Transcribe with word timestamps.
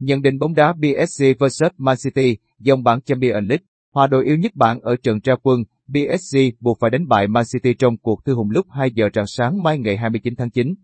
Nhận 0.00 0.22
định 0.22 0.38
bóng 0.38 0.54
đá 0.54 0.72
PSG 0.72 1.24
vs 1.38 1.62
Man 1.78 1.96
City, 2.04 2.36
dòng 2.58 2.82
bảng 2.82 3.00
Champions 3.00 3.48
League, 3.48 3.64
hòa 3.94 4.06
đội 4.06 4.24
yếu 4.24 4.36
nhất 4.36 4.52
bảng 4.54 4.80
ở 4.80 4.96
trận 5.02 5.18
ra 5.24 5.34
quân, 5.42 5.64
PSG 5.88 6.36
buộc 6.60 6.78
phải 6.80 6.90
đánh 6.90 7.08
bại 7.08 7.28
Man 7.28 7.44
City 7.52 7.74
trong 7.74 7.96
cuộc 7.98 8.24
thư 8.24 8.34
hùng 8.34 8.50
lúc 8.50 8.66
2 8.70 8.90
giờ 8.94 9.08
rạng 9.14 9.26
sáng 9.26 9.62
mai 9.62 9.78
ngày 9.78 9.96
29 9.96 10.34
tháng 10.36 10.50
9. 10.50 10.74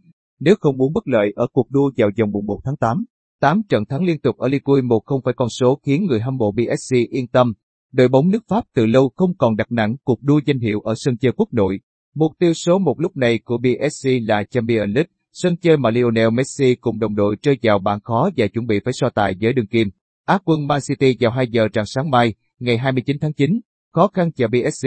Nếu 0.40 0.54
không 0.60 0.76
muốn 0.76 0.92
bất 0.92 1.08
lợi 1.08 1.32
ở 1.37 1.46
cuộc 1.52 1.71
đua 1.71 1.90
vào 1.96 2.10
vòng 2.18 2.30
mùng 2.30 2.46
1 2.46 2.60
tháng 2.64 2.76
8, 2.76 3.04
8 3.40 3.62
trận 3.68 3.84
thắng 3.84 4.04
liên 4.04 4.21
tục 4.21 4.37
ở 4.38 4.48
Ligue 4.48 4.82
1 4.82 5.04
không 5.06 5.21
phải 5.24 5.35
con 5.37 5.48
số 5.48 5.80
khiến 5.87 6.06
người 6.06 6.21
hâm 6.21 6.37
mộ 6.37 6.53
PSG 6.53 6.94
yên 7.10 7.26
tâm. 7.28 7.53
Đội 7.92 8.08
bóng 8.08 8.30
nước 8.30 8.44
Pháp 8.48 8.64
từ 8.74 8.87
lâu 8.87 9.12
không 9.17 9.37
còn 9.38 9.56
đặt 9.56 9.72
nặng 9.72 9.96
cuộc 10.04 10.22
đua 10.22 10.40
danh 10.46 10.58
hiệu 10.58 10.80
ở 10.80 10.94
sân 10.96 11.17
chơi 11.17 11.33
quốc 11.37 11.48
nội. 11.53 11.80
Mục 12.14 12.33
tiêu 12.38 12.54
số 12.54 12.78
một 12.78 13.01
lúc 13.01 13.17
này 13.17 13.38
của 13.44 13.58
PSG 13.58 14.08
là 14.28 14.42
Champions 14.51 14.94
League, 14.94 15.10
sân 15.38 15.56
chơi 15.56 15.76
mà 15.76 15.90
Lionel 15.90 16.30
Messi 16.32 16.74
cùng 16.74 16.98
đồng 16.98 17.14
đội 17.14 17.36
chơi 17.42 17.59
vào 17.62 17.78
bàn 17.78 18.00
khó 18.00 18.30
và 18.36 18.46
chuẩn 18.46 18.66
bị 18.66 18.80
phải 18.84 18.92
so 18.92 19.09
tài 19.14 19.34
với 19.41 19.52
đường 19.52 19.66
kim. 19.66 19.88
Á 20.24 20.38
quân 20.45 20.66
Man 20.66 20.80
City 20.88 21.16
vào 21.20 21.32
2 21.32 21.46
giờ 21.48 21.68
rạng 21.74 21.86
sáng 21.86 22.10
mai, 22.10 22.34
ngày 22.58 22.78
29 22.78 23.16
tháng 23.20 23.32
9, 23.32 23.60
khó 23.92 24.08
khăn 24.08 24.32
chờ 24.32 24.46
PSG. 24.48 24.86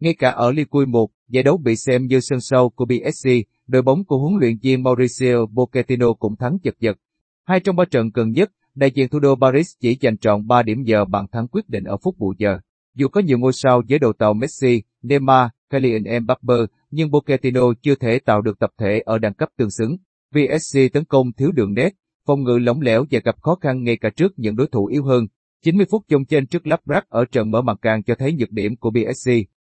Ngay 0.00 0.14
cả 0.18 0.30
ở 0.30 0.50
Ligue 0.50 0.84
1, 0.86 1.10
giải 1.28 1.42
đấu 1.42 1.56
bị 1.56 1.76
xem 1.76 2.06
như 2.06 2.20
sân 2.20 2.40
sâu 2.40 2.70
của 2.70 2.86
PSG, 2.86 3.28
đội 3.66 3.82
bóng 3.82 4.04
của 4.04 4.18
huấn 4.18 4.40
luyện 4.40 4.56
viên 4.62 4.82
Mauricio 4.82 5.46
Pochettino 5.56 6.12
cũng 6.12 6.36
thắng 6.36 6.58
chật 6.58 6.74
vật. 6.80 6.96
Hai 7.44 7.60
trong 7.60 7.76
ba 7.76 7.84
trận 7.84 8.10
gần 8.14 8.30
nhất, 8.30 8.52
đại 8.74 8.90
diện 8.90 9.08
thủ 9.08 9.18
đô 9.18 9.34
Paris 9.40 9.68
chỉ 9.80 9.96
giành 10.00 10.18
trọn 10.18 10.46
3 10.46 10.62
điểm 10.62 10.82
giờ 10.82 11.04
bàn 11.04 11.26
thắng 11.32 11.48
quyết 11.48 11.68
định 11.68 11.84
ở 11.84 11.96
phút 12.02 12.18
bù 12.18 12.34
giờ. 12.38 12.58
Dù 12.98 13.08
có 13.08 13.20
nhiều 13.20 13.38
ngôi 13.38 13.52
sao 13.52 13.82
với 13.88 13.98
đầu 13.98 14.12
tàu 14.12 14.34
Messi, 14.34 14.82
Neymar, 15.02 15.48
Kylian 15.70 16.02
Mbappe, 16.22 16.54
nhưng 16.90 17.10
Pochettino 17.12 17.60
chưa 17.82 17.94
thể 17.94 18.18
tạo 18.18 18.42
được 18.42 18.58
tập 18.58 18.70
thể 18.78 19.00
ở 19.04 19.18
đẳng 19.18 19.34
cấp 19.34 19.48
tương 19.58 19.70
xứng. 19.70 19.96
VSC 20.34 20.78
tấn 20.92 21.04
công 21.04 21.32
thiếu 21.32 21.52
đường 21.52 21.74
nét, 21.74 21.94
phòng 22.26 22.42
ngự 22.42 22.58
lỏng 22.58 22.80
lẻo 22.80 23.04
và 23.10 23.20
gặp 23.24 23.42
khó 23.42 23.54
khăn 23.54 23.82
ngay 23.82 23.96
cả 23.96 24.10
trước 24.16 24.32
những 24.36 24.56
đối 24.56 24.66
thủ 24.72 24.86
yếu 24.86 25.04
hơn. 25.04 25.26
90 25.64 25.86
phút 25.90 26.02
chung 26.08 26.24
trên 26.24 26.46
trước 26.46 26.66
lắp 26.66 26.80
ráp 26.86 27.08
ở 27.08 27.24
trận 27.24 27.50
mở 27.50 27.62
màn 27.62 27.76
càng 27.82 28.02
cho 28.02 28.14
thấy 28.18 28.32
nhược 28.32 28.50
điểm 28.50 28.76
của 28.76 28.90
BSC. 28.90 29.30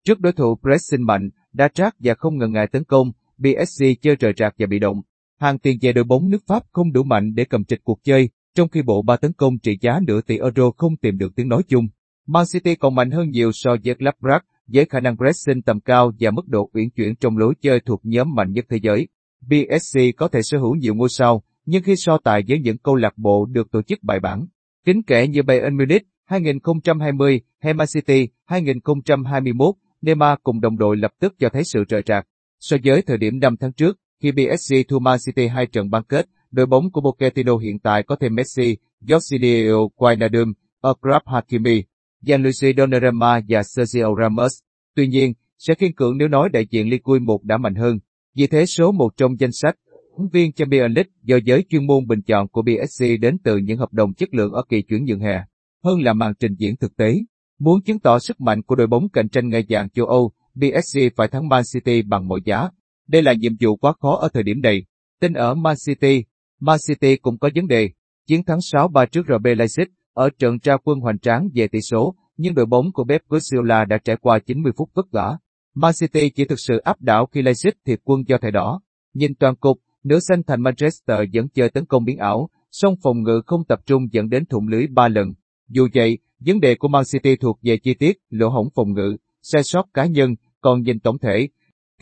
Trước 0.05 0.21
đối 0.21 0.33
thủ 0.33 0.59
pressing 0.63 1.07
mạnh, 1.07 1.31
đa 1.53 1.69
trác 1.69 1.95
và 1.99 2.15
không 2.15 2.39
ngần 2.39 2.53
ngại 2.53 2.67
tấn 2.73 2.85
công, 2.85 3.13
BSC 3.39 3.85
chơi 4.03 4.17
rời 4.17 4.33
rạc 4.37 4.55
và 4.59 4.67
bị 4.67 4.79
động. 4.79 5.03
Hàng 5.41 5.59
tiền 5.59 5.79
vệ 5.83 5.93
đội 5.93 6.05
bóng 6.05 6.31
nước 6.31 6.43
Pháp 6.47 6.63
không 6.73 6.93
đủ 6.93 7.03
mạnh 7.03 7.35
để 7.35 7.45
cầm 7.45 7.65
trịch 7.65 7.85
cuộc 7.85 7.99
chơi, 8.05 8.29
trong 8.55 8.69
khi 8.69 8.83
bộ 8.83 9.03
ba 9.03 9.17
tấn 9.17 9.33
công 9.33 9.59
trị 9.59 9.79
giá 9.81 10.01
nửa 10.07 10.21
tỷ 10.21 10.39
euro 10.39 10.71
không 10.77 10.97
tìm 10.97 11.19
được 11.19 11.33
tiếng 11.37 11.49
nói 11.49 11.63
chung. 11.69 11.89
Man 12.27 12.45
City 12.53 12.75
còn 12.75 12.95
mạnh 12.95 13.11
hơn 13.11 13.31
nhiều 13.31 13.51
so 13.53 13.71
với 13.85 13.95
Gladbach, 13.99 14.45
với 14.67 14.85
khả 14.85 15.01
năng 15.01 15.17
pressing 15.17 15.63
tầm 15.63 15.81
cao 15.81 16.13
và 16.21 16.31
mức 16.31 16.49
độ 16.49 16.71
uyển 16.73 16.91
chuyển 16.91 17.17
trong 17.17 17.39
lối 17.39 17.55
chơi 17.61 17.81
thuộc 17.81 18.01
nhóm 18.05 18.35
mạnh 18.35 18.53
nhất 18.53 18.65
thế 18.69 18.79
giới. 18.83 19.09
BSC 19.41 20.01
có 20.17 20.29
thể 20.29 20.41
sở 20.43 20.59
hữu 20.59 20.75
nhiều 20.75 20.95
ngôi 20.95 21.09
sao, 21.09 21.43
nhưng 21.67 21.83
khi 21.83 21.95
so 21.97 22.19
tài 22.25 22.43
với 22.49 22.59
những 22.59 22.79
câu 22.79 22.95
lạc 22.95 23.19
bộ 23.19 23.47
được 23.47 23.71
tổ 23.71 23.83
chức 23.83 24.03
bài 24.03 24.21
bản, 24.21 24.47
kính 24.85 25.03
kể 25.03 25.29
như 25.29 25.43
Bayern 25.43 25.77
Munich 25.77 26.03
2020 26.25 27.41
hay 27.59 27.75
Man 27.75 27.87
City 27.95 28.29
2021, 28.45 29.75
Neymar 30.03 30.39
cùng 30.43 30.61
đồng 30.61 30.79
đội 30.79 30.97
lập 30.97 31.11
tức 31.21 31.35
cho 31.39 31.49
thấy 31.53 31.63
sự 31.65 31.85
rời 31.89 32.03
rạc. 32.07 32.27
So 32.61 32.77
với 32.85 33.03
thời 33.03 33.19
điểm 33.19 33.39
5 33.39 33.57
tháng 33.57 33.73
trước, 33.73 33.99
khi 34.23 34.33
BSC 34.33 34.75
thua 34.89 34.99
Man 34.99 35.19
City 35.27 35.47
hai 35.47 35.67
trận 35.67 35.91
bán 35.91 36.03
kết, 36.03 36.27
đội 36.51 36.67
bóng 36.67 36.91
của 36.93 37.01
Pochettino 37.01 37.57
hiện 37.57 37.79
tại 37.79 38.03
có 38.03 38.17
thêm 38.21 38.35
Messi, 38.35 38.77
Jorginho 39.07 39.89
Wijnaldum, 39.97 40.53
Akrab 40.83 41.23
Hakimi, 41.27 41.83
Gianluigi 42.23 42.75
Donnarumma 42.77 43.41
và 43.49 43.63
Sergio 43.63 44.15
Ramos. 44.21 44.53
Tuy 44.97 45.07
nhiên, 45.07 45.33
sẽ 45.59 45.75
khiên 45.75 45.95
cưỡng 45.95 46.19
nếu 46.19 46.29
nói 46.29 46.49
đại 46.49 46.67
diện 46.71 46.89
Ligue 46.89 47.19
1 47.19 47.45
đã 47.45 47.57
mạnh 47.57 47.75
hơn. 47.75 47.99
Vì 48.37 48.47
thế 48.47 48.67
số 48.67 48.93
một 48.93 49.17
trong 49.17 49.41
danh 49.41 49.53
sách, 49.53 49.75
huấn 50.17 50.29
viên 50.33 50.53
Champions 50.53 50.93
League 50.95 51.11
do 51.23 51.37
giới 51.45 51.65
chuyên 51.69 51.87
môn 51.87 52.07
bình 52.07 52.23
chọn 52.23 52.49
của 52.49 52.63
BSC 52.63 53.05
đến 53.21 53.39
từ 53.45 53.57
những 53.57 53.79
hợp 53.79 53.93
đồng 53.93 54.15
chất 54.15 54.35
lượng 54.35 54.53
ở 54.53 54.63
kỳ 54.69 54.83
chuyển 54.83 55.05
nhượng 55.05 55.21
hè, 55.21 55.41
hơn 55.85 56.01
là 56.01 56.13
màn 56.13 56.33
trình 56.41 56.55
diễn 56.59 56.77
thực 56.77 56.97
tế. 56.97 57.15
Muốn 57.59 57.83
chứng 57.83 57.99
tỏ 57.99 58.19
sức 58.19 58.41
mạnh 58.41 58.63
của 58.63 58.75
đội 58.75 58.87
bóng 58.87 59.09
cạnh 59.09 59.29
tranh 59.29 59.49
ngày 59.49 59.65
dạng 59.69 59.91
châu 59.91 60.07
Âu, 60.07 60.33
BSC 60.55 61.01
phải 61.17 61.29
thắng 61.29 61.49
Man 61.49 61.63
City 61.73 62.03
bằng 62.03 62.29
mọi 62.29 62.41
giá. 62.45 62.69
Đây 63.09 63.23
là 63.23 63.33
nhiệm 63.33 63.53
vụ 63.61 63.77
quá 63.77 63.93
khó 64.01 64.17
ở 64.17 64.29
thời 64.35 64.43
điểm 64.43 64.61
này. 64.61 64.85
Tin 65.21 65.33
ở 65.33 65.55
Man 65.55 65.77
City, 65.87 66.25
Man 66.61 66.79
City 66.89 67.17
cũng 67.17 67.39
có 67.39 67.51
vấn 67.55 67.67
đề. 67.67 67.91
Chiến 68.27 68.45
thắng 68.45 68.59
6-3 68.59 69.07
trước 69.07 69.27
RB 69.27 69.47
Leipzig 69.47 69.87
ở 70.15 70.31
trận 70.39 70.59
ra 70.63 70.77
quân 70.85 71.01
hoành 71.01 71.19
tráng 71.19 71.49
về 71.55 71.69
tỷ 71.69 71.81
số, 71.81 72.15
nhưng 72.37 72.55
đội 72.55 72.67
bóng 72.67 72.93
của 72.93 73.05
Pep 73.05 73.23
Guardiola 73.29 73.85
đã 73.85 73.99
trải 74.05 74.17
qua 74.17 74.39
90 74.39 74.73
phút 74.77 74.91
vất 74.95 75.07
vả. 75.11 75.39
Man 75.75 75.93
City 76.01 76.31
chỉ 76.31 76.45
thực 76.45 76.61
sự 76.61 76.79
áp 76.79 77.01
đảo 77.01 77.27
khi 77.27 77.43
Leipzig 77.43 77.73
thiệt 77.87 78.01
quân 78.05 78.23
do 78.27 78.39
thẻ 78.39 78.51
đỏ. 78.51 78.81
Nhìn 79.15 79.35
toàn 79.35 79.57
cục, 79.57 79.79
nửa 80.05 80.19
xanh 80.29 80.43
thành 80.43 80.63
Manchester 80.63 81.19
vẫn 81.33 81.49
chơi 81.49 81.71
tấn 81.71 81.85
công 81.85 82.05
biến 82.05 82.19
ảo, 82.19 82.49
song 82.71 82.95
phòng 83.03 83.23
ngự 83.23 83.43
không 83.47 83.65
tập 83.65 83.81
trung 83.87 84.03
dẫn 84.13 84.29
đến 84.29 84.47
thủng 84.47 84.69
lưới 84.69 84.87
3 84.87 85.09
lần. 85.09 85.33
Dù 85.69 85.89
vậy, 85.95 86.19
vấn 86.41 86.61
đề 86.61 86.75
của 86.75 86.89
Man 86.89 87.05
City 87.13 87.37
thuộc 87.37 87.59
về 87.63 87.77
chi 87.77 87.95
tiết, 87.95 88.19
lỗ 88.31 88.49
hổng 88.49 88.69
phòng 88.75 88.93
ngự, 88.93 89.17
sai 89.43 89.63
sót 89.65 89.87
cá 89.95 90.07
nhân, 90.07 90.35
còn 90.61 90.83
nhìn 90.83 91.01
tổng 91.01 91.19
thể, 91.19 91.49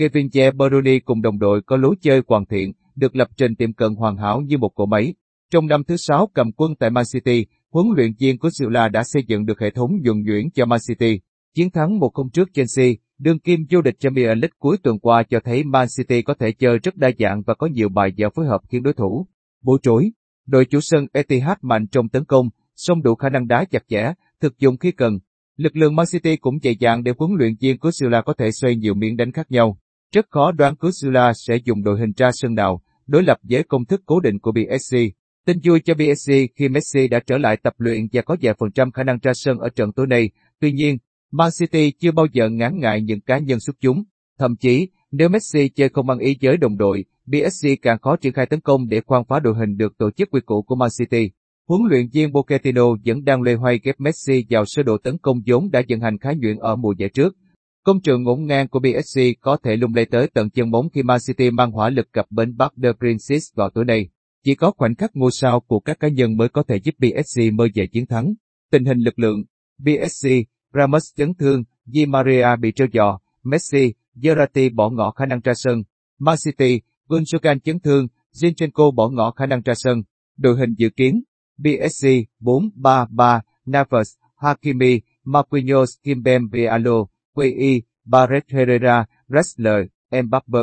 Kevin 0.00 0.31
De 0.31 0.50
Bruyne 0.50 0.98
cùng 0.98 1.22
đồng 1.22 1.38
đội 1.38 1.62
có 1.62 1.77
lối 1.77 1.94
chơi 2.00 2.22
hoàn 2.28 2.47
thiện, 2.47 2.72
được 2.97 3.16
lập 3.16 3.28
trình 3.37 3.54
tiệm 3.54 3.72
cận 3.72 3.94
hoàn 3.94 4.16
hảo 4.16 4.41
như 4.41 4.59
một 4.59 4.75
cỗ 4.75 4.87
máy. 4.87 5.15
Trong 5.50 5.66
năm 5.66 5.84
thứ 5.84 5.97
sáu 5.97 6.28
cầm 6.34 6.53
quân 6.53 6.75
tại 6.75 6.91
Man 6.91 7.04
City, 7.12 7.47
huấn 7.72 7.86
luyện 7.97 8.12
viên 8.19 8.38
của 8.38 8.48
Silla 8.58 8.88
đã 8.88 9.03
xây 9.04 9.25
dựng 9.26 9.47
được 9.47 9.60
hệ 9.60 9.70
thống 9.70 9.91
nhuần 10.03 10.22
nhuyễn 10.22 10.50
cho 10.54 10.66
Man 10.66 10.81
City. 10.88 11.20
Chiến 11.54 11.70
thắng 11.70 11.98
1-0 11.98 12.28
trước 12.32 12.48
Chelsea, 12.54 12.92
đương 13.19 13.38
kim 13.38 13.60
vô 13.70 13.82
địch 13.82 13.94
Champions 13.98 14.38
League 14.38 14.54
cuối 14.58 14.76
tuần 14.82 14.98
qua 14.98 15.22
cho 15.22 15.41
thấy 15.44 15.64
Man 15.64 15.86
City 15.97 16.22
có 16.22 16.34
thể 16.34 16.53
chơi 16.53 16.78
rất 16.78 16.97
đa 16.97 17.10
dạng 17.19 17.42
và 17.47 17.54
có 17.54 17.66
nhiều 17.66 17.88
bài 17.88 18.12
dạo 18.16 18.30
phối 18.34 18.47
hợp 18.47 18.60
khiến 18.69 18.82
đối 18.82 18.94
thủ. 18.94 19.26
Bối 19.62 19.78
rối, 19.82 20.10
đội 20.47 20.64
chủ 20.64 20.78
sân 20.82 21.06
Etihad 21.12 21.56
mạnh 21.62 21.86
trong 21.86 22.09
tấn 22.09 22.25
công, 22.25 22.48
song 22.76 23.03
đủ 23.03 23.14
khả 23.14 23.28
năng 23.28 23.47
đá 23.47 23.64
chặt 23.64 23.82
chẽ, 23.88 24.12
thực 24.41 24.59
dụng 24.59 24.76
khi 24.76 24.92
cần. 24.92 25.19
Lực 25.56 25.76
lượng 25.76 25.97
Man 25.97 26.06
City 26.12 26.36
cũng 26.36 26.59
dày 26.62 26.76
dạng 26.80 27.03
để 27.03 27.12
huấn 27.19 27.30
luyện 27.38 27.53
viên 27.60 27.78
của 27.78 27.91
Silla 27.91 28.22
có 28.22 28.34
thể 28.38 28.50
xoay 28.53 28.76
nhiều 28.76 28.94
miếng 28.94 29.16
đánh 29.16 29.32
khác 29.32 29.50
nhau. 29.50 29.78
Rất 30.14 30.26
khó 30.30 30.53
đoán 30.53 30.76
Kursula 30.76 31.32
sẽ 31.34 31.56
dùng 31.64 31.82
đội 31.82 31.98
hình 32.00 32.12
ra 32.16 32.30
sân 32.32 32.54
nào, 32.54 32.82
đối 33.06 33.22
lập 33.22 33.38
với 33.42 33.62
công 33.62 33.84
thức 33.84 34.03
cố 34.06 34.20
định 34.20 34.38
của 34.38 34.53
BSC. 34.53 34.97
Tin 35.46 35.58
vui 35.64 35.80
cho 35.80 35.94
BSC 35.94 36.32
khi 36.56 36.68
Messi 36.68 37.08
đã 37.08 37.20
trở 37.26 37.38
lại 37.38 37.56
tập 37.62 37.74
luyện 37.78 38.06
và 38.12 38.22
có 38.22 38.36
vài 38.42 38.54
phần 38.58 38.70
trăm 38.72 38.92
khả 38.92 39.02
năng 39.02 39.18
ra 39.22 39.32
sân 39.34 39.58
ở 39.58 39.68
trận 39.68 39.92
tối 39.92 40.06
nay. 40.06 40.30
Tuy 40.60 40.72
nhiên, 40.72 40.98
Man 41.30 41.50
City 41.58 41.90
chưa 41.90 42.12
bao 42.12 42.26
giờ 42.32 42.48
ngán 42.48 42.78
ngại 42.78 43.02
những 43.02 43.20
cá 43.20 43.38
nhân 43.38 43.60
xuất 43.60 43.76
chúng. 43.80 44.02
Thậm 44.38 44.56
chí, 44.56 44.88
nếu 45.10 45.28
Messi 45.28 45.68
chơi 45.68 45.88
không 45.88 46.10
ăn 46.10 46.18
ý 46.18 46.36
với 46.42 46.56
đồng 46.56 46.76
đội, 46.76 47.04
BSC 47.26 47.68
càng 47.82 47.98
khó 47.98 48.16
triển 48.16 48.32
khai 48.32 48.46
tấn 48.46 48.60
công 48.60 48.88
để 48.88 49.00
khoan 49.00 49.24
phá 49.28 49.40
đội 49.40 49.54
hình 49.54 49.76
được 49.76 49.98
tổ 49.98 50.10
chức 50.10 50.30
quy 50.30 50.40
củ 50.40 50.62
của 50.62 50.74
Man 50.74 50.88
City. 50.98 51.30
Huấn 51.68 51.80
luyện 51.90 52.08
viên 52.12 52.32
Pochettino 52.32 52.84
vẫn 53.04 53.24
đang 53.24 53.42
lê 53.42 53.54
hoay 53.54 53.80
ghép 53.82 54.00
Messi 54.00 54.44
vào 54.50 54.64
sơ 54.66 54.82
đồ 54.82 54.98
tấn 54.98 55.18
công 55.18 55.42
vốn 55.46 55.70
đã 55.70 55.82
vận 55.88 56.00
hành 56.00 56.18
khá 56.18 56.32
nhuyễn 56.32 56.56
ở 56.56 56.76
mùa 56.76 56.94
giải 56.98 57.08
trước. 57.08 57.36
Công 57.84 58.00
trường 58.00 58.22
ngổn 58.22 58.46
ngang 58.46 58.68
của 58.68 58.80
BSC 58.80 59.20
có 59.40 59.56
thể 59.64 59.76
lung 59.76 59.94
lay 59.94 60.04
tới 60.04 60.28
tận 60.34 60.50
chân 60.50 60.70
bóng 60.70 60.88
khi 60.90 61.02
Man 61.02 61.18
City 61.26 61.50
mang 61.50 61.70
hỏa 61.70 61.90
lực 61.90 62.12
cập 62.12 62.26
bến 62.30 62.56
Park 62.58 62.72
de 62.76 62.92
Princes 62.92 63.42
vào 63.54 63.70
tối 63.70 63.84
nay. 63.84 64.08
Chỉ 64.44 64.54
có 64.54 64.72
khoảnh 64.76 64.94
khắc 64.94 65.10
ngôi 65.16 65.30
sao 65.32 65.60
của 65.60 65.80
các 65.80 66.00
cá 66.00 66.08
nhân 66.08 66.36
mới 66.36 66.48
có 66.48 66.62
thể 66.68 66.76
giúp 66.76 66.94
BSC 66.98 67.52
mơ 67.52 67.66
về 67.74 67.86
chiến 67.86 68.06
thắng. 68.06 68.34
Tình 68.70 68.84
hình 68.84 68.98
lực 68.98 69.18
lượng 69.18 69.44
BSC, 69.78 70.28
Ramos 70.74 71.02
chấn 71.16 71.34
thương, 71.34 71.64
Di 71.84 72.06
Maria 72.06 72.56
bị 72.60 72.72
treo 72.72 72.88
giò, 72.92 73.18
Messi, 73.42 73.94
Gerrati 74.22 74.68
bỏ 74.68 74.90
ngỏ 74.90 75.10
khả 75.10 75.26
năng 75.26 75.40
ra 75.40 75.52
sân. 75.56 75.82
Man 76.18 76.36
City, 76.44 76.80
Gundogan 77.08 77.60
chấn 77.60 77.80
thương, 77.80 78.06
Zinchenko 78.32 78.90
bỏ 78.94 79.08
ngỏ 79.08 79.30
khả 79.30 79.46
năng 79.46 79.62
ra 79.62 79.74
sân. 79.76 80.02
Đội 80.36 80.58
hình 80.58 80.74
dự 80.78 80.90
kiến 80.96 81.22
BSC 81.58 82.08
4-3-3, 82.40 83.40
Navas, 83.66 84.08
Hakimi, 84.36 85.00
Marquinhos, 85.24 85.90
Kimpembe 86.02 86.66
Alo, 86.66 87.06
QI, 87.34 87.82
Barret 88.04 88.44
Herrera, 88.48 89.06
Ressler, 89.28 89.86
Mbappé, 90.24 90.58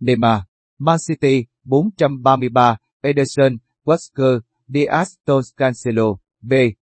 Neymar, 0.00 0.40
Man 0.78 0.98
City, 1.08 1.46
433, 1.64 2.76
Ederson, 3.02 3.58
Wesker, 3.86 4.40
Diaz, 4.68 5.08
Stones 5.22 5.52
Cancelo, 5.56 6.18
B. 6.40 6.52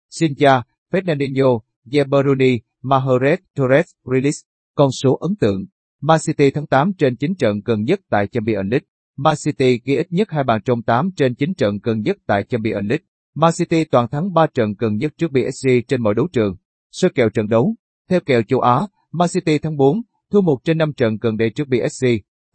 Sinja, 0.09 0.63
Fernandinho, 0.92 1.63
Gebruni, 1.86 2.62
Mahrez, 2.83 3.39
Torres, 3.56 3.95
Release. 4.06 4.45
Con 4.75 4.92
số 4.92 5.15
ấn 5.15 5.36
tượng. 5.36 5.65
Man 6.01 6.19
City 6.25 6.51
thắng 6.51 6.68
8 6.68 6.94
trên 6.94 7.15
9 7.15 7.36
trận 7.36 7.62
gần 7.65 7.83
nhất 7.83 8.00
tại 8.09 8.27
Champions 8.27 8.71
League. 8.71 8.86
Man 9.18 9.36
City 9.45 9.80
ghi 9.86 9.95
ít 9.95 10.07
nhất 10.09 10.27
2 10.31 10.44
bàn 10.44 10.62
trong 10.65 10.83
8 10.83 11.09
trên 11.15 11.36
9 11.36 11.53
trận 11.53 11.80
gần 11.83 12.01
nhất 12.01 12.18
tại 12.27 12.44
Champions 12.44 12.86
League. 12.89 13.06
Man 13.36 13.51
City 13.57 13.83
toàn 13.83 14.07
thắng 14.09 14.33
3 14.33 14.47
trận 14.47 14.74
gần 14.77 14.95
nhất 14.95 15.13
trước 15.18 15.27
PSG 15.31 15.68
trên 15.88 16.04
mọi 16.04 16.13
đấu 16.15 16.27
trường. 16.33 16.56
Sơ 16.92 17.09
kèo 17.15 17.30
trận 17.30 17.47
đấu. 17.47 17.75
Theo 18.09 18.19
kèo 18.25 18.44
châu 18.44 18.59
Á, 18.59 18.88
Man 19.12 19.30
City 19.33 19.57
thắng 19.57 19.77
4, 19.77 20.01
thua 20.31 20.42
1 20.42 20.57
trên 20.63 20.77
5 20.77 20.94
trận 20.94 21.18
gần 21.21 21.38
đây 21.38 21.50
trước 21.50 21.68
PSG. 21.68 22.06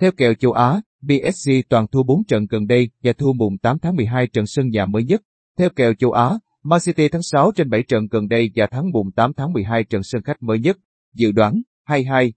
Theo 0.00 0.10
kèo 0.16 0.34
châu 0.34 0.52
Á, 0.52 0.81
BSC 1.00 1.50
toàn 1.69 1.87
thua 1.93 2.02
4 2.02 2.25
trận 2.25 2.46
gần 2.50 2.66
đây 2.66 2.90
và 3.02 3.12
thua 3.12 3.32
mùng 3.32 3.58
8 3.58 3.78
tháng 3.78 3.96
12 3.96 4.26
trận 4.26 4.46
sân 4.46 4.69
nhà 4.69 4.87
mới 4.87 5.04
nhất. 5.04 5.22
Theo 5.58 5.70
kèo 5.76 5.94
châu 5.94 6.12
Á, 6.12 6.31
Man 6.62 6.81
City 6.84 7.08
thắng 7.08 7.22
6 7.22 7.52
trên 7.56 7.70
7 7.70 7.82
trận 7.82 8.06
gần 8.10 8.28
đây 8.28 8.50
và 8.54 8.66
thắng 8.66 8.90
mùng 8.90 9.12
8 9.12 9.32
tháng 9.37 9.52
12 9.52 9.84
trận 9.84 10.02
sân 10.02 10.22
khách 10.22 10.43
mới 10.43 10.58
nhất. 10.58 10.76
Dự 11.14 11.32
đoán 11.32 11.62
22 11.84 12.32